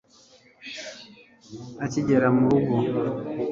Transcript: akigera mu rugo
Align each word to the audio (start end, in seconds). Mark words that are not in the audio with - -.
akigera 1.85 2.27
mu 2.37 2.45
rugo 2.51 2.75